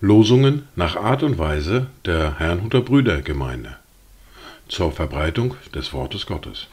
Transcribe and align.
Losungen 0.00 0.68
nach 0.74 0.96
Art 0.96 1.22
und 1.22 1.36
Weise 1.36 1.88
der 2.06 2.38
Herrnhuter 2.38 2.80
Brüdergemeinde 2.80 3.76
zur 4.68 4.90
Verbreitung 4.92 5.54
des 5.74 5.92
Wortes 5.92 6.24
Gottes. 6.24 6.66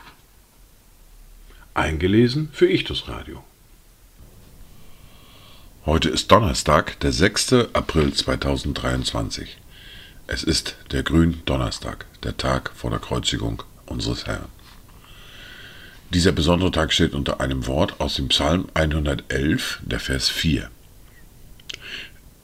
Eingelesen 1.73 2.49
für 2.53 2.69
Ichtus 2.69 3.09
Radio. 3.09 3.43
Heute 5.85 6.07
ist 6.07 6.31
Donnerstag, 6.31 6.97
der 7.01 7.11
6. 7.11 7.53
April 7.73 8.13
2023. 8.13 9.57
Es 10.27 10.43
ist 10.43 10.77
der 10.91 11.03
Gründonnerstag, 11.03 12.05
der 12.23 12.37
Tag 12.37 12.71
vor 12.73 12.89
der 12.89 12.99
Kreuzigung 12.99 13.63
unseres 13.85 14.27
Herrn. 14.27 14.62
Dieser 16.13 16.31
besondere 16.31 16.69
Tag 16.69 16.93
steht 16.93 17.15
unter 17.15 17.39
einem 17.41 17.65
Wort 17.65 17.99
aus 17.99 18.15
dem 18.15 18.27
Psalm 18.27 18.67
111, 18.75 19.79
der 19.81 19.99
Vers 19.99 20.29
4. 20.29 20.69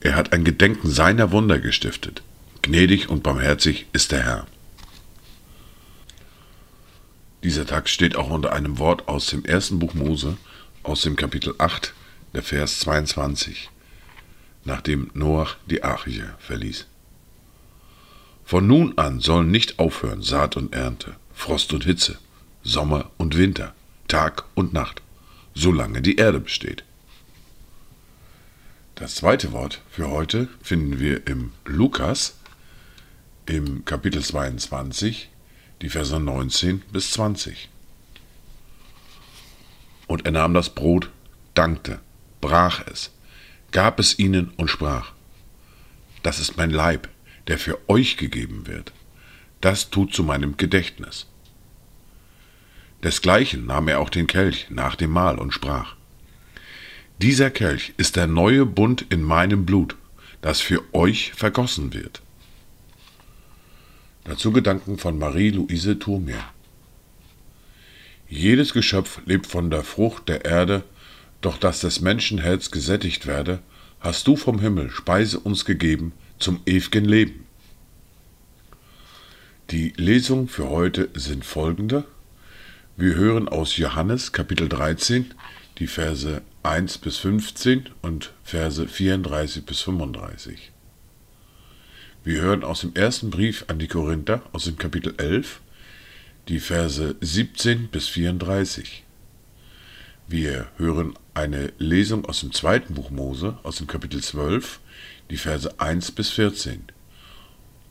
Er 0.00 0.16
hat 0.16 0.32
ein 0.32 0.42
Gedenken 0.42 0.90
seiner 0.90 1.30
Wunder 1.30 1.60
gestiftet. 1.60 2.22
Gnädig 2.62 3.08
und 3.08 3.22
barmherzig 3.22 3.86
ist 3.92 4.10
der 4.10 4.24
Herr. 4.24 4.46
Dieser 7.44 7.64
Tag 7.64 7.88
steht 7.88 8.16
auch 8.16 8.28
unter 8.28 8.52
einem 8.52 8.80
Wort 8.80 9.06
aus 9.06 9.26
dem 9.26 9.44
ersten 9.44 9.78
Buch 9.78 9.94
Mose, 9.94 10.36
aus 10.82 11.02
dem 11.02 11.14
Kapitel 11.14 11.54
8, 11.58 11.94
der 12.34 12.42
Vers 12.42 12.80
22, 12.80 13.70
nachdem 14.64 15.12
Noach 15.14 15.54
die 15.66 15.84
Arche 15.84 16.34
verließ. 16.40 16.86
Von 18.44 18.66
nun 18.66 18.98
an 18.98 19.20
sollen 19.20 19.52
nicht 19.52 19.78
aufhören 19.78 20.22
Saat 20.22 20.56
und 20.56 20.74
Ernte, 20.74 21.14
Frost 21.32 21.72
und 21.72 21.84
Hitze, 21.84 22.18
Sommer 22.62 23.10
und 23.16 23.36
Winter, 23.36 23.74
Tag 24.08 24.44
und 24.54 24.72
Nacht, 24.72 25.02
solange 25.54 26.02
die 26.02 26.16
Erde 26.16 26.40
besteht. 26.40 26.84
Das 28.94 29.14
zweite 29.14 29.52
Wort 29.52 29.80
für 29.90 30.10
heute 30.10 30.48
finden 30.62 31.00
wir 31.00 31.26
im 31.26 31.52
Lukas 31.64 32.36
im 33.46 33.84
Kapitel 33.84 34.22
22, 34.22 35.30
die 35.80 35.88
Verse 35.88 36.20
19 36.20 36.80
bis 36.92 37.12
20. 37.12 37.70
Und 40.06 40.26
er 40.26 40.32
nahm 40.32 40.52
das 40.52 40.74
Brot, 40.74 41.08
dankte, 41.54 42.00
brach 42.40 42.86
es, 42.86 43.10
gab 43.70 43.98
es 43.98 44.18
ihnen 44.18 44.50
und 44.56 44.68
sprach, 44.68 45.12
das 46.22 46.38
ist 46.38 46.58
mein 46.58 46.70
Leib, 46.70 47.08
der 47.46 47.58
für 47.58 47.78
euch 47.88 48.18
gegeben 48.18 48.66
wird. 48.66 48.92
Das 49.62 49.88
tut 49.90 50.12
zu 50.12 50.22
meinem 50.22 50.56
Gedächtnis. 50.56 51.26
Desgleichen 53.02 53.66
nahm 53.66 53.88
er 53.88 54.00
auch 54.00 54.10
den 54.10 54.26
Kelch 54.26 54.66
nach 54.70 54.94
dem 54.94 55.10
Mahl 55.10 55.38
und 55.38 55.52
sprach, 55.52 55.96
dieser 57.20 57.50
Kelch 57.50 57.92
ist 57.98 58.16
der 58.16 58.26
neue 58.26 58.64
Bund 58.64 59.04
in 59.10 59.22
meinem 59.22 59.66
Blut, 59.66 59.94
das 60.40 60.60
für 60.60 60.82
euch 60.94 61.32
vergossen 61.34 61.92
wird. 61.92 62.22
Dazu 64.24 64.52
Gedanken 64.52 64.96
von 64.96 65.18
Marie-Louise 65.18 65.98
Thurmier. 65.98 66.42
Jedes 68.26 68.72
Geschöpf 68.72 69.20
lebt 69.26 69.46
von 69.46 69.70
der 69.70 69.82
Frucht 69.82 70.28
der 70.28 70.44
Erde, 70.44 70.82
doch 71.40 71.58
dass 71.58 71.80
des 71.80 72.00
Menschen 72.00 72.38
Herz 72.38 72.70
gesättigt 72.70 73.26
werde, 73.26 73.60
hast 74.00 74.26
du 74.26 74.36
vom 74.36 74.58
Himmel 74.58 74.90
Speise 74.90 75.40
uns 75.40 75.64
gegeben 75.64 76.12
zum 76.38 76.60
ewigen 76.64 77.04
Leben. 77.04 77.44
Die 79.70 79.92
Lesungen 79.96 80.48
für 80.48 80.70
heute 80.70 81.10
sind 81.14 81.44
folgende. 81.44 82.04
Wir 83.00 83.14
hören 83.14 83.48
aus 83.48 83.78
Johannes 83.78 84.30
Kapitel 84.30 84.68
13 84.68 85.30
die 85.78 85.86
Verse 85.86 86.42
1 86.64 86.98
bis 86.98 87.16
15 87.16 87.88
und 88.02 88.34
Verse 88.44 88.86
34 88.86 89.64
bis 89.64 89.80
35. 89.80 90.70
Wir 92.24 92.42
hören 92.42 92.62
aus 92.62 92.82
dem 92.82 92.94
ersten 92.94 93.30
Brief 93.30 93.64
an 93.68 93.78
die 93.78 93.88
Korinther 93.88 94.42
aus 94.52 94.64
dem 94.64 94.76
Kapitel 94.76 95.14
11 95.16 95.62
die 96.48 96.60
Verse 96.60 97.16
17 97.22 97.88
bis 97.88 98.08
34. 98.08 99.02
Wir 100.28 100.68
hören 100.76 101.14
eine 101.32 101.72
Lesung 101.78 102.26
aus 102.26 102.40
dem 102.40 102.52
zweiten 102.52 102.92
Buch 102.92 103.08
Mose 103.08 103.58
aus 103.62 103.76
dem 103.76 103.86
Kapitel 103.86 104.22
12 104.22 104.78
die 105.30 105.38
Verse 105.38 105.80
1 105.80 106.12
bis 106.12 106.28
14. 106.32 106.82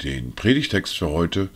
Den 0.04 0.36
Predigtext 0.36 0.96
für 0.96 1.10
heute 1.10 1.50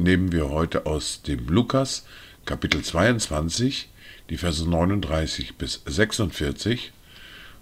übernehmen 0.00 0.32
wir 0.32 0.48
heute 0.48 0.86
aus 0.86 1.20
dem 1.20 1.46
Lukas 1.48 2.06
Kapitel 2.46 2.82
22 2.82 3.90
die 4.30 4.38
Verse 4.38 4.66
39 4.66 5.56
bis 5.56 5.82
46 5.84 6.92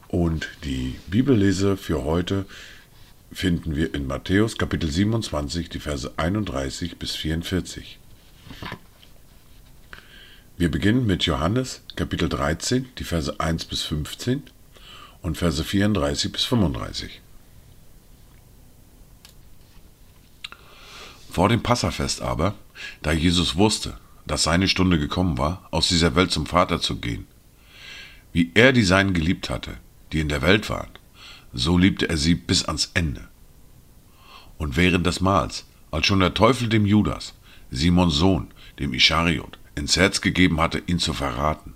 und 0.07 0.49
die 0.63 0.95
Bibellese 1.09 1.77
für 1.77 2.05
heute 2.05 2.47
finden 3.33 3.75
wir 3.75 3.93
in 3.93 4.07
Matthäus 4.07 4.57
Kapitel 4.57 4.89
27 4.89 5.69
die 5.69 5.81
Verse 5.81 6.13
31 6.17 6.97
bis 6.97 7.17
44. 7.17 7.99
Wir 10.59 10.71
beginnen 10.71 11.07
mit 11.07 11.25
Johannes 11.25 11.83
Kapitel 11.97 12.29
13 12.29 12.87
die 12.99 13.05
Verse 13.05 13.35
1 13.41 13.65
bis 13.65 13.83
15 13.83 14.45
und 15.23 15.37
Verse 15.37 15.65
34 15.65 16.31
bis 16.31 16.45
35. 16.45 17.21
Vor 21.31 21.49
dem 21.49 21.63
Passafest 21.63 22.23
aber, 22.23 22.55
da 23.03 23.13
Jesus 23.13 23.57
wusste, 23.57 23.99
dass 24.27 24.43
seine 24.43 24.69
Stunde 24.69 24.99
gekommen 24.99 25.39
war, 25.39 25.67
aus 25.71 25.89
dieser 25.89 26.15
Welt 26.15 26.31
zum 26.31 26.47
Vater 26.47 26.81
zu 26.81 26.97
gehen. 26.97 27.27
Wie 28.33 28.51
er 28.55 28.73
die 28.73 28.83
Seinen 28.83 29.15
geliebt 29.15 29.51
hatte, 29.51 29.79
die 30.13 30.21
in 30.21 30.29
der 30.29 30.43
Welt 30.43 30.69
waren, 30.71 30.91
so 31.53 31.79
liebte 31.79 32.09
er 32.09 32.17
sie 32.17 32.35
bis 32.35 32.65
ans 32.65 32.91
Ende. 32.95 33.29
Und 34.59 34.77
während 34.77 35.07
des 35.07 35.21
Mahls, 35.21 35.65
als 35.91 36.07
schon 36.07 36.21
der 36.21 36.35
Teufel 36.35 36.69
dem 36.69 36.85
Judas, 36.85 37.35
Simons 37.71 38.15
Sohn, 38.15 38.49
dem 38.79 38.93
Ischariot, 38.93 39.59
ins 39.75 39.97
Herz 39.97 40.21
gegeben 40.21 40.61
hatte, 40.61 40.83
ihn 40.87 40.99
zu 40.99 41.15
verraten, 41.15 41.75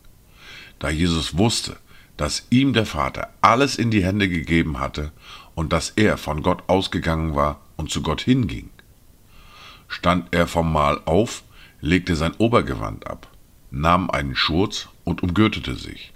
da 0.79 0.91
Jesus 0.91 1.39
wusste, 1.39 1.77
dass 2.17 2.47
ihm 2.51 2.73
der 2.73 2.87
Vater 2.87 3.33
alles 3.41 3.77
in 3.77 3.91
die 3.91 4.05
Hände 4.05 4.29
gegeben 4.29 4.79
hatte 4.81 5.13
und 5.55 5.73
dass 5.73 5.91
er 5.91 6.19
von 6.19 6.43
Gott 6.43 6.65
ausgegangen 6.69 7.35
war 7.35 7.61
und 7.77 7.91
zu 7.91 8.03
Gott 8.03 8.21
hinging, 8.21 8.71
stand 9.93 10.35
er 10.35 10.47
vom 10.47 10.73
Mahl 10.73 11.01
auf 11.05 11.45
legte 11.81 12.17
sein 12.17 12.33
Obergewand 12.39 13.07
ab, 13.07 13.29
nahm 13.71 14.09
einen 14.11 14.37
Schurz 14.37 14.89
und 15.05 15.23
umgürtete 15.23 15.77
sich. 15.77 16.13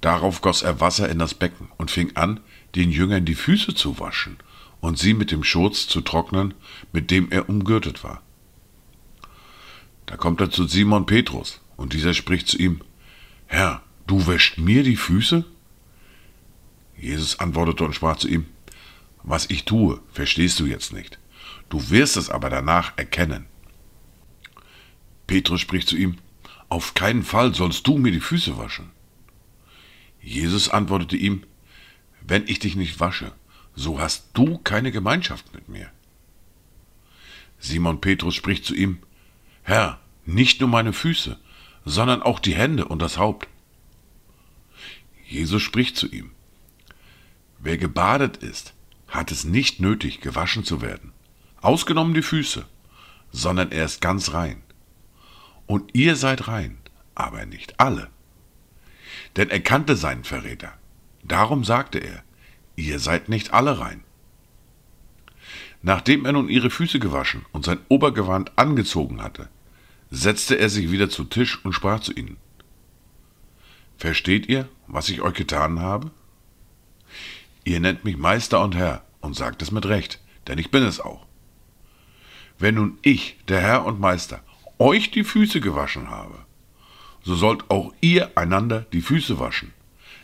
Darauf 0.00 0.40
goss 0.40 0.62
er 0.62 0.80
Wasser 0.80 1.08
in 1.08 1.18
das 1.18 1.34
Becken 1.34 1.68
und 1.78 1.90
fing 1.90 2.14
an, 2.16 2.40
den 2.74 2.90
Jüngern 2.90 3.24
die 3.24 3.34
Füße 3.34 3.74
zu 3.74 3.98
waschen 3.98 4.36
und 4.80 4.98
sie 4.98 5.14
mit 5.14 5.30
dem 5.30 5.42
Schurz 5.42 5.86
zu 5.86 6.00
trocknen, 6.00 6.52
mit 6.92 7.10
dem 7.10 7.30
er 7.30 7.48
umgürtet 7.48 8.04
war. 8.04 8.20
Da 10.04 10.16
kommt 10.16 10.40
er 10.40 10.50
zu 10.50 10.66
Simon 10.66 11.06
Petrus, 11.06 11.60
und 11.76 11.92
dieser 11.92 12.14
spricht 12.14 12.48
zu 12.48 12.58
ihm, 12.58 12.80
Herr, 13.46 13.82
du 14.06 14.26
wäschst 14.26 14.58
mir 14.58 14.82
die 14.82 14.96
Füße? 14.96 15.44
Jesus 16.98 17.38
antwortete 17.38 17.84
und 17.84 17.94
sprach 17.94 18.16
zu 18.16 18.28
ihm, 18.28 18.46
Was 19.22 19.50
ich 19.50 19.64
tue, 19.64 20.00
verstehst 20.12 20.60
du 20.60 20.66
jetzt 20.66 20.92
nicht. 20.92 21.18
Du 21.68 21.90
wirst 21.90 22.16
es 22.16 22.30
aber 22.30 22.50
danach 22.50 22.92
erkennen. 22.96 23.46
Petrus 25.26 25.60
spricht 25.60 25.88
zu 25.88 25.96
ihm, 25.96 26.18
Auf 26.68 26.94
keinen 26.94 27.22
Fall 27.22 27.54
sollst 27.54 27.86
du 27.86 27.98
mir 27.98 28.12
die 28.12 28.20
Füße 28.20 28.58
waschen. 28.58 28.90
Jesus 30.20 30.68
antwortete 30.68 31.16
ihm, 31.16 31.44
Wenn 32.20 32.46
ich 32.46 32.58
dich 32.58 32.76
nicht 32.76 33.00
wasche, 33.00 33.32
so 33.74 34.00
hast 34.00 34.30
du 34.34 34.58
keine 34.58 34.90
Gemeinschaft 34.90 35.54
mit 35.54 35.68
mir. 35.68 35.90
Simon 37.58 38.00
Petrus 38.00 38.34
spricht 38.34 38.64
zu 38.64 38.74
ihm, 38.74 38.98
Herr, 39.62 40.00
nicht 40.24 40.60
nur 40.60 40.68
meine 40.68 40.92
Füße, 40.92 41.38
sondern 41.84 42.22
auch 42.22 42.40
die 42.40 42.54
Hände 42.54 42.86
und 42.86 43.00
das 43.00 43.18
Haupt. 43.18 43.48
Jesus 45.26 45.62
spricht 45.62 45.96
zu 45.96 46.08
ihm, 46.08 46.32
Wer 47.58 47.78
gebadet 47.78 48.36
ist, 48.38 48.74
hat 49.08 49.32
es 49.32 49.44
nicht 49.44 49.80
nötig, 49.80 50.20
gewaschen 50.20 50.64
zu 50.64 50.82
werden, 50.82 51.12
ausgenommen 51.60 52.14
die 52.14 52.22
Füße, 52.22 52.64
sondern 53.32 53.72
er 53.72 53.84
ist 53.84 54.00
ganz 54.00 54.32
rein. 54.32 54.62
Und 55.66 55.94
ihr 55.94 56.16
seid 56.16 56.48
rein, 56.48 56.78
aber 57.14 57.44
nicht 57.46 57.80
alle. 57.80 58.08
Denn 59.36 59.50
er 59.50 59.60
kannte 59.60 59.96
seinen 59.96 60.24
Verräter. 60.24 60.72
Darum 61.24 61.64
sagte 61.64 61.98
er, 61.98 62.22
ihr 62.76 62.98
seid 62.98 63.28
nicht 63.28 63.52
alle 63.52 63.78
rein. 63.78 64.04
Nachdem 65.82 66.24
er 66.24 66.32
nun 66.32 66.48
ihre 66.48 66.70
Füße 66.70 66.98
gewaschen 66.98 67.44
und 67.52 67.64
sein 67.64 67.78
Obergewand 67.88 68.56
angezogen 68.56 69.22
hatte, 69.22 69.48
setzte 70.10 70.56
er 70.56 70.68
sich 70.68 70.90
wieder 70.90 71.10
zu 71.10 71.24
Tisch 71.24 71.64
und 71.64 71.72
sprach 71.72 72.00
zu 72.00 72.12
ihnen. 72.12 72.36
Versteht 73.98 74.48
ihr, 74.48 74.68
was 74.86 75.08
ich 75.08 75.22
euch 75.22 75.34
getan 75.34 75.80
habe? 75.80 76.10
Ihr 77.64 77.80
nennt 77.80 78.04
mich 78.04 78.16
Meister 78.16 78.62
und 78.62 78.76
Herr 78.76 79.04
und 79.20 79.34
sagt 79.34 79.62
es 79.62 79.70
mit 79.70 79.86
Recht, 79.86 80.20
denn 80.46 80.58
ich 80.58 80.70
bin 80.70 80.82
es 80.82 81.00
auch. 81.00 81.25
Wenn 82.58 82.76
nun 82.76 82.98
ich, 83.02 83.36
der 83.48 83.60
Herr 83.60 83.84
und 83.84 84.00
Meister, 84.00 84.42
euch 84.78 85.10
die 85.10 85.24
Füße 85.24 85.60
gewaschen 85.60 86.10
habe, 86.10 86.38
so 87.22 87.34
sollt 87.34 87.70
auch 87.70 87.92
ihr 88.00 88.36
einander 88.36 88.86
die 88.92 89.00
Füße 89.00 89.38
waschen. 89.38 89.72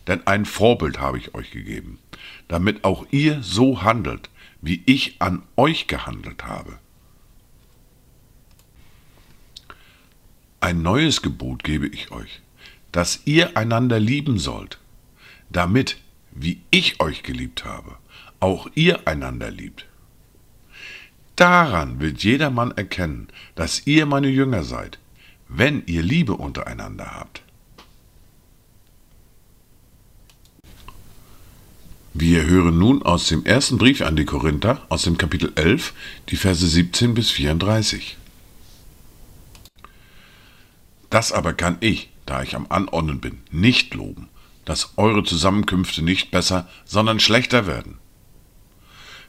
Denn 0.06 0.26
ein 0.26 0.46
Vorbild 0.46 1.00
habe 1.00 1.18
ich 1.18 1.34
euch 1.34 1.50
gegeben, 1.50 1.98
damit 2.48 2.84
auch 2.84 3.06
ihr 3.10 3.42
so 3.42 3.82
handelt, 3.82 4.30
wie 4.60 4.82
ich 4.86 5.16
an 5.20 5.42
euch 5.56 5.86
gehandelt 5.86 6.44
habe. 6.44 6.78
Ein 10.60 10.82
neues 10.82 11.22
Gebot 11.22 11.64
gebe 11.64 11.88
ich 11.88 12.12
euch, 12.12 12.40
dass 12.92 13.22
ihr 13.24 13.56
einander 13.56 13.98
lieben 13.98 14.38
sollt, 14.38 14.78
damit, 15.50 15.98
wie 16.30 16.62
ich 16.70 17.00
euch 17.00 17.24
geliebt 17.24 17.64
habe, 17.64 17.96
auch 18.38 18.68
ihr 18.74 19.06
einander 19.08 19.50
liebt. 19.50 19.86
Daran 21.36 22.00
wird 22.00 22.22
jedermann 22.22 22.72
erkennen, 22.72 23.28
dass 23.54 23.86
ihr 23.86 24.06
meine 24.06 24.28
Jünger 24.28 24.64
seid, 24.64 24.98
wenn 25.48 25.82
ihr 25.86 26.02
Liebe 26.02 26.34
untereinander 26.34 27.14
habt. 27.14 27.42
Wir 32.14 32.44
hören 32.44 32.78
nun 32.78 33.02
aus 33.02 33.28
dem 33.28 33.46
ersten 33.46 33.78
Brief 33.78 34.02
an 34.02 34.16
die 34.16 34.26
Korinther, 34.26 34.84
aus 34.90 35.04
dem 35.04 35.16
Kapitel 35.16 35.52
11, 35.54 35.94
die 36.28 36.36
Verse 36.36 36.66
17 36.66 37.14
bis 37.14 37.30
34. 37.30 38.18
Das 41.08 41.32
aber 41.32 41.54
kann 41.54 41.78
ich, 41.80 42.10
da 42.26 42.42
ich 42.42 42.54
am 42.54 42.66
Anordnen 42.68 43.20
bin, 43.20 43.40
nicht 43.50 43.94
loben, 43.94 44.28
dass 44.66 44.92
eure 44.96 45.24
Zusammenkünfte 45.24 46.02
nicht 46.02 46.30
besser, 46.30 46.68
sondern 46.84 47.18
schlechter 47.18 47.66
werden. 47.66 47.98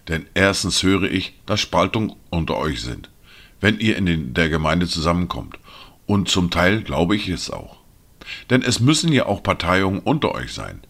Denn 0.08 0.26
erstens 0.34 0.84
höre 0.84 1.04
ich, 1.04 1.34
dass 1.46 1.62
Spaltungen 1.62 2.14
unter 2.30 2.58
euch 2.58 2.82
sind, 2.82 3.10
wenn 3.62 3.80
ihr 3.80 3.98
in 3.98 4.34
der 4.34 4.50
Gemeinde 4.50 4.88
zusammenkommt, 4.88 5.58
und 6.06 6.28
zum 6.28 6.50
Teil 6.50 6.82
glaube 6.82 7.16
ich 7.16 7.30
es 7.30 7.50
auch. 7.50 7.78
Denn 8.50 8.62
es 8.62 8.80
müssen 8.80 9.12
ja 9.14 9.26
auch 9.26 9.42
Parteiungen 9.42 10.00
unter 10.00 10.34
euch 10.36 10.54
sein 10.54 10.82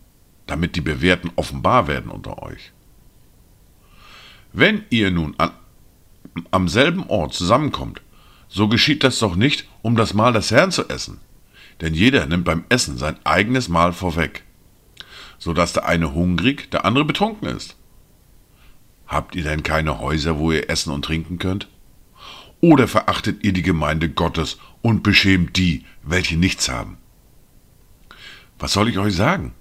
damit 0.47 0.75
die 0.75 0.81
Bewährten 0.81 1.31
offenbar 1.35 1.87
werden 1.87 2.11
unter 2.11 2.43
euch. 2.43 2.71
Wenn 4.51 4.83
ihr 4.89 5.11
nun 5.11 5.35
an, 5.37 5.51
am 6.51 6.67
selben 6.67 7.07
Ort 7.07 7.33
zusammenkommt, 7.33 8.01
so 8.47 8.67
geschieht 8.67 9.03
das 9.03 9.19
doch 9.19 9.35
nicht, 9.35 9.67
um 9.81 9.95
das 9.95 10.13
Mahl 10.13 10.33
des 10.33 10.51
Herrn 10.51 10.71
zu 10.71 10.87
essen, 10.89 11.19
denn 11.81 11.93
jeder 11.93 12.25
nimmt 12.27 12.45
beim 12.45 12.65
Essen 12.69 12.97
sein 12.97 13.17
eigenes 13.23 13.67
Mahl 13.67 13.93
vorweg, 13.93 14.43
so 15.39 15.53
dass 15.53 15.73
der 15.73 15.85
eine 15.85 16.13
hungrig, 16.13 16.69
der 16.71 16.85
andere 16.85 17.05
betrunken 17.05 17.47
ist. 17.47 17.75
Habt 19.13 19.35
ihr 19.35 19.43
denn 19.43 19.61
keine 19.61 19.99
Häuser, 19.99 20.39
wo 20.39 20.51
ihr 20.51 20.71
essen 20.71 20.91
und 20.91 21.05
trinken 21.05 21.37
könnt? 21.37 21.67
Oder 22.61 22.87
verachtet 22.87 23.43
ihr 23.43 23.53
die 23.53 23.61
Gemeinde 23.61 24.09
Gottes 24.09 24.57
und 24.81 25.03
beschämt 25.03 25.55
die, 25.55 25.85
welche 26.01 26.35
nichts 26.35 26.67
haben? 26.67 26.97
Was 28.57 28.73
soll 28.73 28.89
ich 28.89 28.97
euch 28.97 29.15
sagen? 29.15 29.53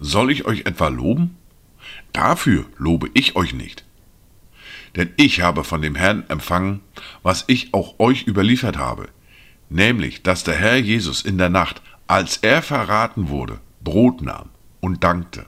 Soll 0.00 0.32
ich 0.32 0.44
euch 0.44 0.66
etwa 0.66 0.88
loben? 0.88 1.36
Dafür 2.12 2.64
lobe 2.78 3.10
ich 3.14 3.36
euch 3.36 3.54
nicht. 3.54 3.84
Denn 4.96 5.10
ich 5.16 5.40
habe 5.40 5.62
von 5.62 5.82
dem 5.82 5.94
Herrn 5.94 6.24
empfangen, 6.28 6.80
was 7.22 7.44
ich 7.46 7.72
auch 7.72 8.00
euch 8.00 8.26
überliefert 8.26 8.76
habe, 8.76 9.08
nämlich, 9.68 10.24
dass 10.24 10.42
der 10.42 10.56
Herr 10.56 10.78
Jesus 10.78 11.22
in 11.22 11.38
der 11.38 11.48
Nacht, 11.48 11.80
als 12.08 12.38
er 12.38 12.60
verraten 12.60 13.28
wurde, 13.28 13.60
Brot 13.82 14.20
nahm 14.20 14.48
und 14.80 15.04
dankte. 15.04 15.46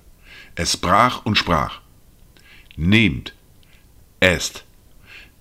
Es 0.54 0.76
brach 0.76 1.26
und 1.26 1.36
sprach, 1.36 1.81
Nehmt, 2.76 3.34
esst, 4.20 4.64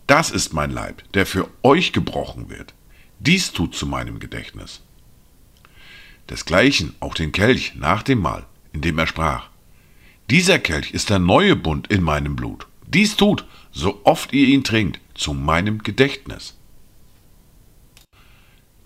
das 0.08 0.32
ist 0.32 0.54
mein 0.54 0.72
Leib, 0.72 1.04
der 1.14 1.26
für 1.26 1.50
euch 1.64 1.94
gebrochen 1.94 2.50
wird. 2.50 2.74
Dies 3.20 3.54
tut 3.54 3.76
zu 3.76 3.86
meinem 3.86 4.20
Gedächtnis. 4.20 4.82
Desgleichen 6.30 6.96
auch 7.00 7.14
den 7.14 7.32
Kelch 7.32 7.76
nach 7.76 8.04
dem 8.04 8.20
Mahl 8.20 8.46
indem 8.74 8.98
er 9.00 9.08
sprach, 9.08 9.50
Dieser 10.30 10.60
Kelch 10.60 10.92
ist 10.92 11.10
der 11.10 11.20
neue 11.20 11.56
Bund 11.56 11.88
in 11.88 12.02
meinem 12.02 12.36
Blut. 12.36 12.68
Dies 12.88 13.16
tut, 13.16 13.46
so 13.72 14.02
oft 14.04 14.34
ihr 14.34 14.48
ihn 14.48 14.64
trinkt, 14.64 15.00
zu 15.14 15.34
meinem 15.34 15.80
Gedächtnis. 15.80 16.58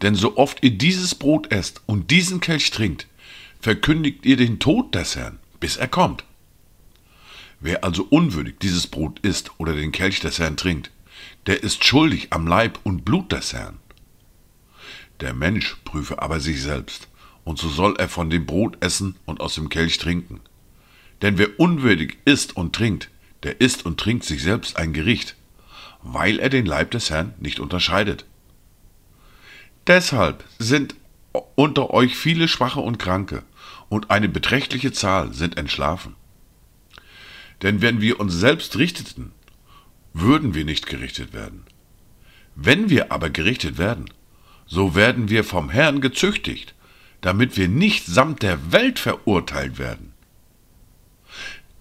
Denn 0.02 0.16
so 0.16 0.38
oft 0.38 0.64
ihr 0.64 0.72
dieses 0.72 1.16
Brot 1.16 1.52
esst 1.52 1.82
und 1.86 2.12
diesen 2.12 2.40
Kelch 2.40 2.72
trinkt, 2.72 3.08
verkündigt 3.60 4.26
ihr 4.26 4.38
den 4.38 4.60
Tod 4.60 4.94
des 4.94 5.16
Herrn, 5.16 5.40
bis 5.60 5.78
er 5.78 5.88
kommt. 5.88 6.24
Wer 7.66 7.84
also 7.84 8.06
unwürdig 8.12 8.58
dieses 8.62 8.86
Brot 8.86 9.18
isst 9.22 9.50
oder 9.58 9.74
den 9.74 9.92
Kelch 9.92 10.20
des 10.20 10.38
Herrn 10.38 10.56
trinkt, 10.56 10.92
der 11.48 11.64
ist 11.64 11.84
schuldig 11.84 12.28
am 12.30 12.46
Leib 12.46 12.78
und 12.84 13.06
Blut 13.06 13.32
des 13.32 13.54
Herrn. 13.54 13.80
Der 15.20 15.34
Mensch 15.34 15.76
prüfe 15.84 16.22
aber 16.22 16.40
sich 16.40 16.62
selbst, 16.62 17.08
und 17.44 17.58
so 17.58 17.68
soll 17.68 17.96
er 17.98 18.08
von 18.08 18.30
dem 18.30 18.46
Brot 18.46 18.78
essen 18.82 19.16
und 19.26 19.42
aus 19.42 19.56
dem 19.56 19.70
Kelch 19.70 19.98
trinken. 19.98 20.42
Denn 21.24 21.40
wer 21.40 21.60
unwürdig 21.60 22.20
isst 22.26 22.56
und 22.56 22.76
trinkt, 22.76 23.10
der 23.42 23.60
isst 23.62 23.84
und 23.84 24.00
trinkt 24.00 24.26
sich 24.26 24.44
selbst 24.44 24.78
ein 24.78 24.94
Gericht, 24.94 25.36
weil 26.04 26.38
er 26.38 26.50
den 26.50 26.68
Leib 26.68 26.92
des 26.92 27.10
Herrn 27.10 27.34
nicht 27.40 27.60
unterscheidet. 27.60 28.28
Deshalb 29.88 30.44
sind 30.60 30.94
unter 31.56 31.90
euch 31.90 32.16
viele 32.16 32.48
Schwache 32.48 32.82
und 32.82 33.00
Kranke, 33.00 33.42
und 33.90 34.12
eine 34.12 34.30
beträchtliche 34.30 34.92
Zahl 34.92 35.34
sind 35.34 35.58
entschlafen. 35.58 36.16
Denn 37.62 37.82
wenn 37.82 38.02
wir 38.02 38.20
uns 38.20 38.34
selbst 38.34 38.78
richteten, 38.78 39.32
würden 40.14 40.54
wir 40.54 40.66
nicht 40.66 40.88
gerichtet 40.88 41.34
werden. 41.34 41.64
Wenn 42.56 42.90
wir 42.90 43.12
aber 43.12 43.30
gerichtet 43.30 43.78
werden, 43.78 44.06
so 44.66 44.96
werden 44.96 45.30
wir 45.30 45.44
vom 45.44 45.70
Herrn 45.70 46.02
gezüchtigt, 46.02 46.74
damit 47.22 47.58
wir 47.58 47.68
nicht 47.68 48.06
samt 48.06 48.42
der 48.42 48.72
Welt 48.72 49.00
verurteilt 49.00 49.78
werden. 49.78 50.14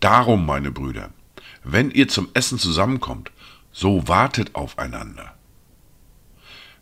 Darum, 0.01 0.47
meine 0.47 0.71
Brüder, 0.71 1.11
wenn 1.63 1.91
ihr 1.91 2.09
zum 2.09 2.29
Essen 2.35 2.59
zusammenkommt, 2.59 3.31
so 3.73 4.07
wartet 4.09 4.55
aufeinander. 4.55 5.35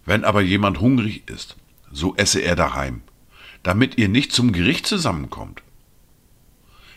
Wenn 0.05 0.25
aber 0.25 0.43
jemand 0.43 0.81
hungrig 0.81 1.29
ist, 1.29 1.57
so 1.91 2.17
esse 2.17 2.41
er 2.41 2.57
daheim, 2.57 3.03
damit 3.63 3.99
ihr 3.99 4.09
nicht 4.09 4.33
zum 4.33 4.53
Gericht 4.53 4.87
zusammenkommt. 4.87 5.63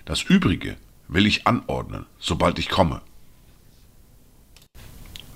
Das 0.05 0.23
Übrige 0.23 0.77
will 1.07 1.25
ich 1.25 1.47
anordnen, 1.47 2.05
sobald 2.19 2.59
ich 2.59 2.69
komme. 2.69 3.01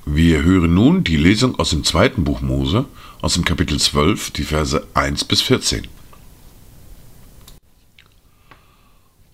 Wir 0.05 0.41
hören 0.41 0.73
nun 0.73 1.03
die 1.03 1.17
Lesung 1.17 1.59
aus 1.59 1.69
dem 1.69 1.83
zweiten 1.83 2.23
Buch 2.23 2.41
Mose, 2.41 2.85
aus 3.21 3.35
dem 3.35 3.45
Kapitel 3.45 3.79
12, 3.79 4.31
die 4.31 4.43
Verse 4.43 4.87
1 4.95 5.25
bis 5.25 5.41
14. 5.41 5.87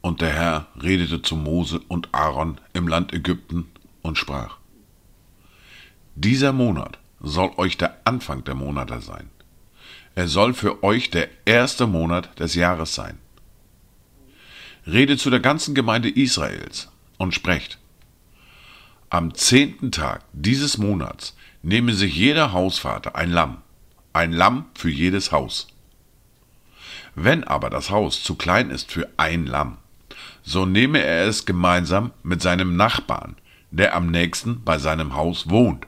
Und 0.02 0.22
der 0.22 0.34
Herr 0.34 0.68
redete 0.82 1.22
zu 1.22 1.36
Mose 1.36 1.80
und 1.88 2.10
Aaron 2.14 2.60
im 2.74 2.88
Land 2.88 3.14
Ägypten 3.14 3.68
und 4.02 4.18
sprach, 4.18 4.58
Dieser 6.16 6.52
Monat 6.52 7.00
soll 7.22 7.52
euch 7.58 7.78
der 7.78 8.02
Anfang 8.06 8.44
der 8.44 8.56
Monate 8.56 9.02
sein. 9.02 9.30
Er 10.14 10.28
soll 10.28 10.54
für 10.54 10.84
euch 10.84 11.10
der 11.10 11.30
erste 11.46 11.88
Monat 11.88 12.40
des 12.40 12.54
Jahres 12.56 12.94
sein. 12.94 13.18
Redet 14.88 15.20
zu 15.20 15.30
der 15.30 15.40
ganzen 15.40 15.74
Gemeinde 15.74 16.10
Israels 16.10 16.90
und 17.18 17.34
sprecht, 17.34 17.80
am 19.10 19.34
zehnten 19.34 19.92
Tag 19.92 20.24
dieses 20.34 20.78
Monats 20.78 21.36
nehme 21.64 21.94
sich 21.94 22.16
jeder 22.16 22.52
Hausvater 22.52 23.16
ein 23.16 23.32
Lamm, 23.32 23.58
ein 24.14 24.32
Lamm 24.32 24.66
für 24.76 24.90
jedes 24.90 25.32
Haus. 25.32 25.68
Wenn 27.16 27.44
aber 27.44 27.70
das 27.70 27.90
Haus 27.90 28.24
zu 28.24 28.36
klein 28.36 28.70
ist 28.70 28.92
für 28.92 29.10
ein 29.18 29.48
Lamm, 29.48 29.78
so 30.44 30.66
nehme 30.66 31.02
er 31.02 31.26
es 31.26 31.46
gemeinsam 31.46 32.12
mit 32.24 32.42
seinem 32.42 32.76
Nachbarn, 32.76 33.36
der 33.72 33.96
am 33.96 34.12
nächsten 34.12 34.64
bei 34.64 34.78
seinem 34.78 35.16
Haus 35.16 35.50
wohnt, 35.50 35.88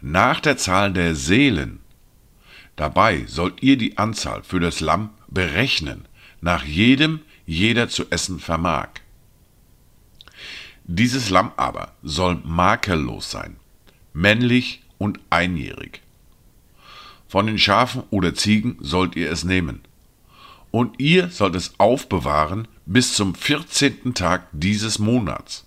nach 0.00 0.40
der 0.40 0.56
Zahl 0.56 0.92
der 0.92 1.14
Seelen. 1.14 1.80
Dabei 2.76 3.24
sollt 3.26 3.62
ihr 3.62 3.76
die 3.76 3.98
Anzahl 3.98 4.42
für 4.42 4.60
das 4.60 4.80
Lamm 4.80 5.10
berechnen, 5.28 6.06
nach 6.40 6.64
jedem 6.64 7.20
jeder 7.48 7.88
zu 7.88 8.10
essen 8.10 8.40
vermag. 8.40 8.88
Dieses 10.84 11.30
Lamm 11.30 11.50
aber 11.56 11.94
soll 12.02 12.42
makellos 12.44 13.30
sein, 13.30 13.56
männlich 14.12 14.82
und 14.98 15.18
einjährig. 15.30 16.02
Von 17.26 17.46
den 17.46 17.58
Schafen 17.58 18.02
oder 18.10 18.34
Ziegen 18.34 18.76
sollt 18.80 19.16
ihr 19.16 19.32
es 19.32 19.44
nehmen, 19.44 19.80
und 20.70 21.00
ihr 21.00 21.30
sollt 21.30 21.54
es 21.54 21.72
aufbewahren 21.78 22.68
bis 22.84 23.14
zum 23.14 23.34
14. 23.34 24.12
Tag 24.12 24.46
dieses 24.52 24.98
Monats. 24.98 25.64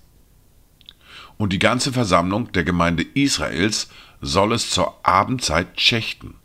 Und 1.37 1.51
die 1.51 1.59
ganze 1.59 1.91
Versammlung 1.91 2.51
der 2.51 2.63
Gemeinde 2.63 3.03
Israels 3.15 3.89
soll 4.21 4.53
es 4.53 4.69
zur 4.69 5.03
Abendzeit 5.03 5.81
schächten. 5.81 6.35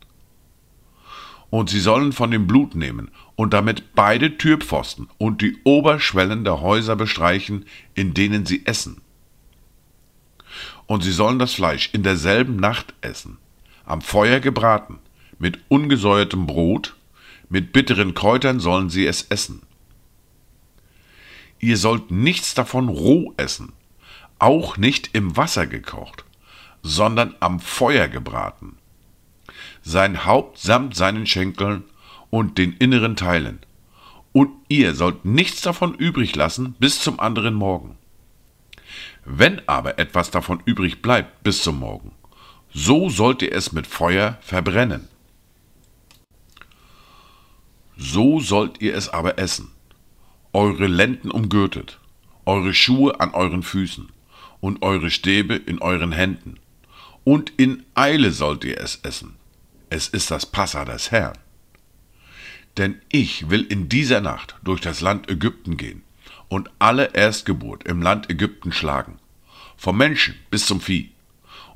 Und 1.51 1.69
sie 1.69 1.79
sollen 1.79 2.11
von 2.11 2.31
dem 2.31 2.47
Blut 2.47 2.73
nehmen 2.73 3.11
und 3.37 3.53
damit 3.53 3.93
beide 3.93 4.37
Türpfosten 4.37 5.07
und 5.19 5.41
die 5.43 5.57
Oberschwellen 5.63 6.43
der 6.43 6.59
Häuser 6.59 6.95
bestreichen, 6.95 7.65
in 7.93 8.15
denen 8.15 8.47
sie 8.47 8.65
essen. 8.65 8.99
Und 10.87 11.03
sie 11.03 11.11
sollen 11.11 11.37
das 11.37 11.53
Fleisch 11.53 11.91
in 11.93 12.01
derselben 12.01 12.55
Nacht 12.55 12.95
essen, 13.01 13.37
am 13.85 14.01
Feuer 14.01 14.39
gebraten, 14.39 14.97
mit 15.37 15.59
ungesäuertem 15.69 16.47
Brot, 16.47 16.95
mit 17.47 17.73
bitteren 17.73 18.15
Kräutern 18.15 18.59
sollen 18.59 18.89
sie 18.89 19.05
es 19.05 19.27
essen. 19.29 19.61
Ihr 21.59 21.77
sollt 21.77 22.09
nichts 22.09 22.55
davon 22.55 22.89
roh 22.89 23.35
essen, 23.37 23.71
auch 24.39 24.77
nicht 24.77 25.11
im 25.13 25.37
Wasser 25.37 25.67
gekocht, 25.67 26.25
sondern 26.81 27.35
am 27.39 27.59
Feuer 27.59 28.07
gebraten. 28.07 28.77
Sein 29.83 30.25
Haupt 30.25 30.57
samt 30.57 30.95
seinen 30.95 31.27
Schenkeln 31.27 31.83
und 32.37 32.59
den 32.59 32.73
inneren 32.73 33.15
Teilen. 33.15 33.57
Und 34.31 34.51
ihr 34.67 34.93
sollt 34.93 35.25
nichts 35.25 35.61
davon 35.61 35.95
übrig 35.95 36.35
lassen 36.35 36.75
bis 36.77 37.01
zum 37.01 37.19
anderen 37.19 37.55
Morgen. 37.55 37.97
Wenn 39.25 39.67
aber 39.67 39.97
etwas 39.97 40.29
davon 40.29 40.61
übrig 40.63 41.01
bleibt 41.01 41.41
bis 41.41 41.63
zum 41.63 41.79
Morgen, 41.79 42.11
so 42.71 43.09
sollt 43.09 43.41
ihr 43.41 43.51
es 43.51 43.71
mit 43.71 43.87
Feuer 43.87 44.37
verbrennen. 44.41 45.07
So 47.97 48.39
sollt 48.39 48.81
ihr 48.81 48.93
es 48.93 49.09
aber 49.09 49.39
essen, 49.39 49.71
eure 50.53 50.85
Lenden 50.85 51.31
umgürtet, 51.31 51.99
eure 52.45 52.75
Schuhe 52.75 53.19
an 53.19 53.33
euren 53.33 53.63
Füßen 53.63 54.09
und 54.59 54.83
eure 54.83 55.09
Stäbe 55.09 55.55
in 55.55 55.79
euren 55.79 56.11
Händen, 56.11 56.59
und 57.23 57.51
in 57.57 57.83
Eile 57.95 58.29
sollt 58.29 58.63
ihr 58.63 58.79
es 58.79 58.99
essen. 59.01 59.37
Es 59.89 60.07
ist 60.07 60.29
das 60.29 60.45
Passa 60.45 60.85
des 60.85 61.09
Herrn. 61.09 61.33
Denn 62.77 63.01
ich 63.09 63.49
will 63.49 63.63
in 63.63 63.89
dieser 63.89 64.21
Nacht 64.21 64.55
durch 64.63 64.81
das 64.81 65.01
Land 65.01 65.29
Ägypten 65.29 65.77
gehen 65.77 66.03
und 66.47 66.69
alle 66.79 67.13
Erstgeburt 67.13 67.83
im 67.83 68.01
Land 68.01 68.29
Ägypten 68.29 68.71
schlagen, 68.71 69.19
vom 69.75 69.97
Menschen 69.97 70.35
bis 70.51 70.65
zum 70.65 70.79
Vieh. 70.79 71.11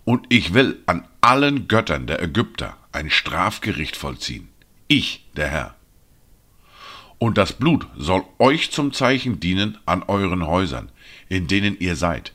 Und 0.05 0.25
ich 0.29 0.53
will 0.53 0.79
an 0.86 1.08
allen 1.22 1.67
Göttern 1.67 2.08
der 2.08 2.22
Ägypter 2.22 2.77
ein 2.91 3.10
Strafgericht 3.10 3.96
vollziehen. 3.96 4.50
Ich, 4.88 5.25
der 5.36 5.48
Herr. 5.48 5.75
Und 7.17 7.38
das 7.38 7.53
Blut 7.53 7.88
soll 7.98 8.24
euch 8.39 8.72
zum 8.72 8.93
Zeichen 8.93 9.39
dienen 9.39 9.77
an 9.86 10.03
euren 10.03 10.48
Häusern, 10.48 10.91
in 11.29 11.48
denen 11.48 11.79
ihr 11.79 11.96
seid. 11.96 12.34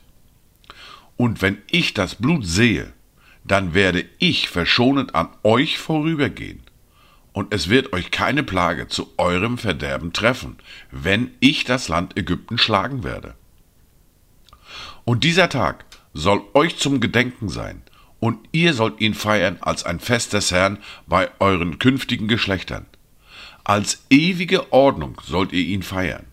Und 1.17 1.43
wenn 1.43 1.59
ich 1.71 1.93
das 1.95 2.15
Blut 2.15 2.47
sehe, 2.47 2.93
dann 3.45 3.75
werde 3.75 4.05
ich 4.19 4.49
verschonend 4.49 5.15
an 5.15 5.29
euch 5.43 5.79
vorübergehen. 5.79 6.63
Und 7.37 7.53
es 7.53 7.69
wird 7.69 7.93
euch 7.93 8.11
keine 8.11 8.43
Plage 8.43 8.89
zu 8.89 9.13
eurem 9.19 9.59
Verderben 9.59 10.15
treffen, 10.15 10.57
wenn 10.91 11.33
ich 11.39 11.65
das 11.65 11.89
Land 11.89 12.17
Ägypten 12.17 12.57
schlagen 12.57 13.05
werde. 13.05 13.35
Und 15.05 15.23
dieser 15.23 15.51
Tag 15.51 15.85
soll 16.15 16.41
euch 16.55 16.79
zum 16.79 16.99
Gedenken 16.99 17.51
sein, 17.51 17.83
und 18.21 18.39
ihr 18.53 18.73
sollt 18.73 19.03
ihn 19.03 19.13
feiern 19.13 19.59
als 19.61 19.85
ein 19.85 20.01
Fest 20.01 20.33
des 20.33 20.51
Herrn 20.51 20.79
bei 21.07 21.29
euren 21.39 21.79
künftigen 21.79 22.27
Geschlechtern. 22.27 22.87
Als 23.65 24.07
ewige 24.09 24.73
Ordnung 24.73 25.21
sollt 25.23 25.53
ihr 25.53 25.67
ihn 25.67 25.83
feiern. 25.83 26.25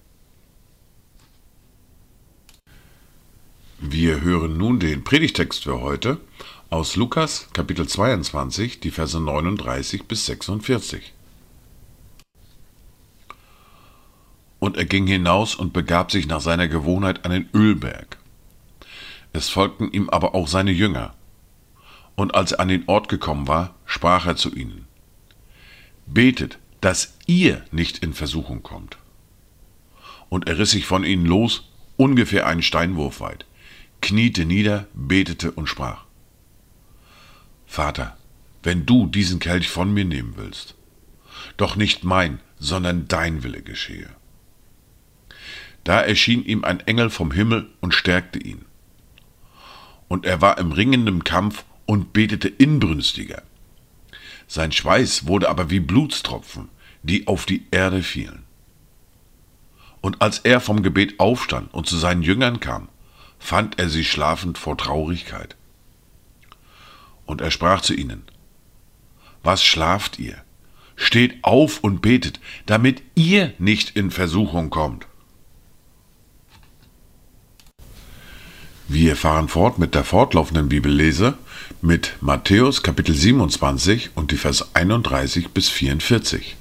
Wir 3.82 4.22
hören 4.22 4.56
nun 4.56 4.80
den 4.80 5.04
Predigtext 5.04 5.66
für 5.66 5.82
heute 5.82 6.22
aus 6.74 6.96
Lukas 6.96 7.50
Kapitel 7.54 7.88
22, 7.88 8.80
die 8.80 8.90
Verse 8.90 9.20
39 9.20 10.06
bis 10.06 10.26
46. 10.26 11.14
Und 14.58 14.78
er 14.78 14.86
ging 14.86 15.06
hinaus 15.06 15.54
und 15.54 15.72
begab 15.72 16.12
sich 16.12 16.26
nach 16.26 16.42
seiner 16.42 16.68
Gewohnheit 16.68 17.26
an 17.26 17.32
den 17.32 17.48
Ölberg. 17.54 18.18
Es 19.34 19.50
folgten 19.50 19.92
ihm 19.92 20.10
aber 20.10 20.34
auch 20.34 20.48
seine 20.48 20.72
Jünger. 20.72 21.14
Und 22.16 22.34
als 22.34 22.54
er 22.54 22.62
an 22.62 22.70
den 22.70 22.88
Ort 22.88 23.08
gekommen 23.08 23.48
war, 23.48 23.76
sprach 23.86 24.26
er 24.26 24.36
zu 24.36 24.52
ihnen, 24.56 24.88
Betet, 26.08 26.58
dass 26.82 27.14
ihr 27.28 27.64
nicht 27.70 28.00
in 28.00 28.16
Versuchung 28.16 28.64
kommt. 28.64 28.98
Und 30.28 30.48
er 30.50 30.58
riss 30.58 30.72
sich 30.72 30.88
von 30.88 31.04
ihnen 31.04 31.28
los, 31.28 31.70
ungefähr 31.98 32.48
einen 32.48 32.64
Steinwurf 32.64 33.20
weit, 33.20 33.46
kniete 34.02 34.46
nieder, 34.46 34.88
betete 34.96 35.52
und 35.52 35.68
sprach, 35.68 36.06
Vater, 37.74 38.16
wenn 38.62 38.86
du 38.86 39.08
diesen 39.08 39.40
Kelch 39.40 39.68
von 39.68 39.92
mir 39.92 40.06
nehmen 40.06 40.34
willst, 40.36 40.76
doch 41.58 41.76
nicht 41.76 42.04
mein, 42.04 42.40
sondern 42.60 43.08
dein 43.08 43.42
Wille 43.42 43.64
geschehe. 43.64 44.12
Da 45.84 46.00
erschien 46.00 46.46
ihm 46.46 46.66
ein 46.66 46.82
Engel 46.82 47.10
vom 47.10 47.32
Himmel 47.32 47.68
und 47.82 47.96
stärkte 47.96 48.38
ihn. 48.38 48.66
Und 50.08 50.24
er 50.28 50.40
war 50.40 50.60
im 50.60 50.72
ringenden 50.72 51.24
Kampf 51.24 51.66
und 51.88 52.14
betete 52.14 52.48
inbrünstiger. 52.48 53.42
Sein 54.48 54.72
Schweiß 54.72 55.26
wurde 55.26 55.50
aber 55.50 55.72
wie 55.72 55.80
Blutstropfen, 55.80 56.70
die 57.02 57.26
auf 57.26 57.48
die 57.48 57.66
Erde 57.72 58.04
fielen. 58.04 58.44
Und 60.00 60.22
als 60.22 60.38
er 60.38 60.60
vom 60.60 60.84
Gebet 60.84 61.20
aufstand 61.20 61.74
und 61.74 61.88
zu 61.88 61.98
seinen 61.98 62.22
Jüngern 62.22 62.60
kam, 62.60 62.90
fand 63.40 63.80
er 63.80 63.90
sie 63.90 64.06
schlafend 64.06 64.60
vor 64.60 64.78
Traurigkeit. 64.78 65.56
Und 67.26 67.42
er 67.42 67.52
sprach 67.52 67.82
zu 67.82 67.94
ihnen, 67.94 68.24
Was 69.44 69.64
schlaft 69.64 70.20
ihr? 70.20 70.38
Steht 70.96 71.44
auf 71.44 71.80
und 71.80 72.02
betet, 72.02 72.40
damit 72.66 73.02
ihr 73.16 73.54
nicht 73.58 73.96
in 73.96 74.12
Versuchung 74.12 74.70
kommt. 74.70 75.08
Wir 78.88 79.16
fahren 79.16 79.48
fort 79.48 79.80
mit 79.80 79.96
der 79.96 80.04
fortlaufenden 80.04 80.70
Bibellese 80.70 81.38
mit 81.82 82.18
Matthäus 82.22 82.84
Kapitel 82.84 83.16
27 83.16 84.12
und 84.16 84.32
die 84.32 84.38
Vers 84.38 84.76
31 84.76 85.50
bis 85.50 85.70
44. 85.70 86.56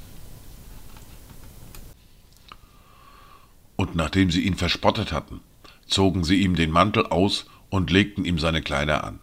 Und 3.76 3.96
nachdem 3.96 4.30
sie 4.30 4.42
ihn 4.42 4.54
verspottet 4.54 5.12
hatten, 5.12 5.40
zogen 5.86 6.24
sie 6.24 6.36
ihm 6.36 6.54
den 6.54 6.70
Mantel 6.70 7.06
aus 7.06 7.46
und 7.68 7.90
legten 7.90 8.24
ihm 8.24 8.38
seine 8.38 8.62
Kleider 8.62 9.04
an. 9.04 9.18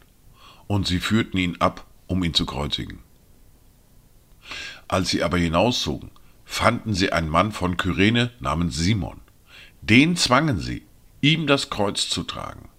Und 0.70 0.86
sie 0.86 1.00
führten 1.00 1.38
ihn 1.38 1.58
ab, 1.60 1.86
um 2.06 2.24
ihn 2.24 2.34
zu 2.34 2.46
kreuzigen. 2.46 3.00
Als 4.88 5.10
sie 5.10 5.24
aber 5.24 5.38
hinauszogen, 5.38 6.12
fanden 6.46 6.94
sie 6.94 7.12
einen 7.12 7.28
Mann 7.28 7.52
von 7.52 7.76
Kyrene 7.76 8.32
namens 8.40 8.78
Simon. 8.78 9.20
Den 9.82 10.16
zwangen 10.16 10.60
sie, 10.60 10.84
ihm 11.22 11.48
das 11.48 11.70
Kreuz 11.70 12.08
zu 12.10 12.24
tragen. 12.24 12.70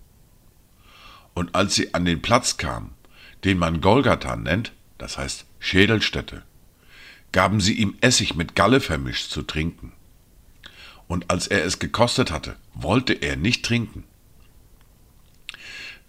Und 1.35 1.55
als 1.55 1.75
sie 1.75 1.93
an 1.93 2.05
den 2.05 2.23
Platz 2.23 2.57
kamen, 2.57 2.93
den 3.45 3.59
man 3.59 3.81
Golgatha 3.81 4.37
nennt, 4.37 4.73
das 4.97 5.19
heißt 5.19 5.47
Schädelstätte, 5.59 6.45
gaben 7.33 7.61
sie 7.61 7.75
ihm 7.75 7.97
Essig 8.01 8.37
mit 8.37 8.55
Galle 8.55 8.81
vermischt 8.81 9.31
zu 9.31 9.43
trinken 9.43 9.93
und 11.11 11.29
als 11.29 11.49
er 11.49 11.65
es 11.65 11.81
gekostet 11.81 12.31
hatte, 12.31 12.55
wollte 12.73 13.15
er 13.15 13.35
nicht 13.35 13.65
trinken. 13.65 14.05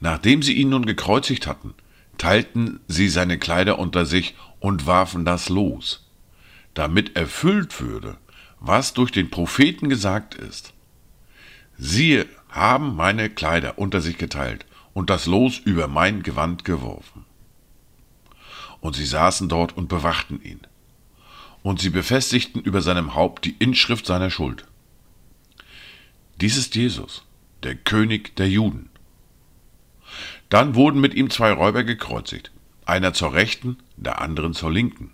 Nachdem 0.01 0.41
sie 0.41 0.53
ihn 0.53 0.70
nun 0.70 0.86
gekreuzigt 0.86 1.48
hatten, 1.48 1.74
teilten 2.17 2.81
sie 2.88 3.08
seine 3.08 3.39
Kleider 3.39 3.79
unter 3.79 4.05
sich 4.05 4.36
und 4.60 4.86
warfen 4.86 5.24
das 5.25 5.48
los, 5.48 6.10
damit 6.74 7.15
erfüllt 7.15 7.79
würde, 7.79 8.17
was 8.60 8.93
durch 8.93 9.12
den 9.12 9.29
Propheten 9.29 9.89
gesagt 9.89 10.36
ist. 10.36 10.74
Siehe, 11.77 12.27
haben 12.50 12.96
meine 12.96 13.29
Kleider 13.29 13.77
unter 13.77 14.01
sich 14.01 14.17
geteilt 14.17 14.65
und 14.93 15.10
das 15.10 15.25
Los 15.25 15.58
über 15.58 15.88
mein 15.88 16.22
Gewand 16.22 16.65
geworfen. 16.65 17.25
Und 18.81 18.96
sie 18.96 19.05
saßen 19.05 19.48
dort 19.48 19.77
und 19.77 19.88
bewachten 19.88 20.41
ihn. 20.43 20.60
Und 21.63 21.79
sie 21.79 21.91
befestigten 21.91 22.60
über 22.62 22.81
seinem 22.81 23.15
Haupt 23.15 23.46
die 23.46 23.55
Inschrift 23.60 24.05
seiner 24.05 24.31
Schuld. 24.31 24.65
Dies 26.41 26.58
ist 26.58 26.75
Jesus, 26.75 27.24
der 27.63 27.75
König 27.75 28.36
der 28.36 28.50
Juden. 28.50 28.90
Dann 30.51 30.75
wurden 30.75 31.00
mit 31.00 31.13
ihm 31.13 31.29
zwei 31.29 31.53
Räuber 31.53 31.86
gekreuzigt, 31.86 32.51
einer 32.86 33.13
zur 33.13 33.34
rechten, 33.34 33.77
der 33.96 34.20
anderen 34.20 34.53
zur 34.53 34.70
linken. 34.70 35.12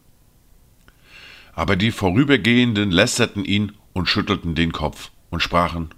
Aber 1.54 1.76
die 1.76 1.92
Vorübergehenden 1.92 2.90
lästerten 2.90 3.46
ihn 3.46 3.74
und 3.94 4.10
schüttelten 4.10 4.56
den 4.56 4.72
Kopf 4.72 5.12
und 5.30 5.44
sprachen, 5.44 5.94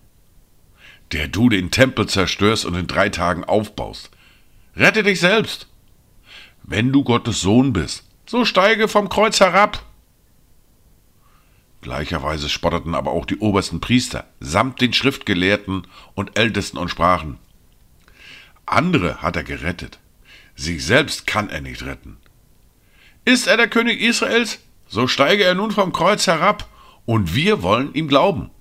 der 1.14 1.30
du 1.30 1.48
den 1.48 1.72
Tempel 1.72 2.06
zerstörst 2.06 2.66
und 2.66 2.76
in 2.76 2.88
drei 2.88 3.08
Tagen 3.08 3.46
aufbaust. 3.46 4.12
Rette 4.76 5.04
dich 5.04 5.22
selbst. 5.22 5.70
Wenn 6.64 6.92
du 6.92 7.06
Gottes 7.06 7.40
Sohn 7.40 7.72
bist, 7.72 8.10
so 8.26 8.44
steige 8.44 8.90
vom 8.90 9.08
Kreuz 9.08 9.40
herab. 9.40 9.86
Gleicherweise 11.80 12.50
spotteten 12.50 12.94
aber 12.94 13.12
auch 13.12 13.26
die 13.26 13.38
obersten 13.38 13.80
Priester 13.80 14.28
samt 14.42 14.82
den 14.82 14.92
Schriftgelehrten 14.92 15.88
und 16.14 16.38
Ältesten 16.38 16.78
und 16.78 16.90
sprachen, 16.90 17.40
andere 18.72 19.22
hat 19.22 19.36
er 19.36 19.44
gerettet, 19.44 20.00
sich 20.56 20.86
selbst 20.86 21.28
kann 21.28 21.50
er 21.50 21.62
nicht 21.62 21.84
retten. 21.84 22.18
Ist 23.26 23.48
er 23.48 23.58
der 23.58 23.68
König 23.68 24.02
Israels, 24.02 24.60
so 24.88 25.08
steige 25.08 25.44
er 25.44 25.56
nun 25.56 25.72
vom 25.72 25.94
Kreuz 25.94 26.28
herab, 26.28 26.68
und 27.06 27.34
wir 27.34 27.64
wollen 27.64 27.94
ihm 27.94 28.08
glauben. 28.08 28.52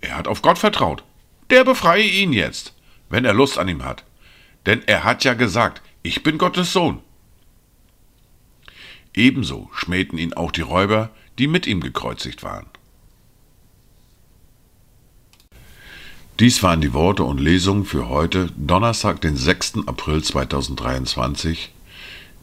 Er 0.00 0.16
hat 0.16 0.28
auf 0.28 0.42
Gott 0.42 0.58
vertraut, 0.58 1.04
der 1.50 1.64
befreie 1.64 2.02
ihn 2.02 2.32
jetzt, 2.32 2.74
wenn 3.08 3.24
er 3.24 3.34
Lust 3.34 3.58
an 3.58 3.68
ihm 3.68 3.84
hat, 3.84 4.04
denn 4.66 4.82
er 4.86 5.04
hat 5.04 5.24
ja 5.24 5.34
gesagt, 5.34 5.82
ich 6.02 6.22
bin 6.22 6.38
Gottes 6.38 6.72
Sohn. 6.72 7.02
Ebenso 9.14 9.70
schmähten 9.72 10.18
ihn 10.18 10.32
auch 10.34 10.52
die 10.52 10.60
Räuber, 10.60 11.10
die 11.38 11.46
mit 11.46 11.66
ihm 11.66 11.80
gekreuzigt 11.80 12.42
waren. 12.42 12.66
Dies 16.40 16.62
waren 16.62 16.80
die 16.80 16.92
Worte 16.94 17.24
und 17.24 17.40
Lesungen 17.40 17.84
für 17.84 18.08
heute, 18.08 18.52
Donnerstag, 18.56 19.20
den 19.20 19.36
6. 19.36 19.78
April 19.86 20.22
2023, 20.22 21.72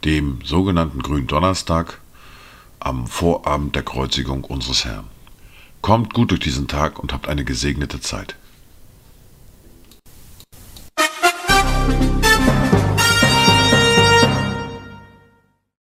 dem 0.04 0.40
sogenannten 0.44 1.00
Gründonnerstag, 1.00 2.02
am 2.78 3.06
Vorabend 3.06 3.74
der 3.74 3.84
Kreuzigung 3.84 4.44
unseres 4.44 4.84
Herrn. 4.84 5.06
Kommt 5.80 6.12
gut 6.12 6.30
durch 6.30 6.40
diesen 6.40 6.68
Tag 6.68 6.98
und 6.98 7.14
habt 7.14 7.26
eine 7.26 7.46
gesegnete 7.46 7.98
Zeit. 7.98 8.36